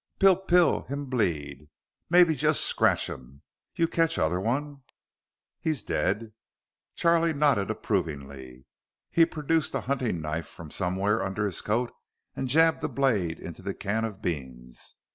"Pil 0.17 0.35
pil. 0.35 0.81
Him 0.85 1.05
bleed. 1.05 1.69
Maybe 2.09 2.33
just 2.33 2.61
scratchum. 2.61 3.43
You 3.75 3.87
catch 3.87 4.17
other 4.17 4.39
one?" 4.41 4.81
"He's 5.59 5.83
dead." 5.83 6.33
Charlie 6.95 7.33
nodded 7.35 7.69
approvingly. 7.69 8.65
He 9.11 9.27
produced 9.27 9.75
a 9.75 9.81
hunting 9.81 10.19
knife 10.19 10.47
from 10.47 10.71
somewhere 10.71 11.23
under 11.23 11.45
his 11.45 11.61
coat 11.61 11.93
and 12.35 12.49
jabbed 12.49 12.81
the 12.81 12.89
blade 12.89 13.37
into 13.39 13.61
the 13.61 13.75
can 13.75 14.03
of 14.03 14.23
beans. 14.23 14.95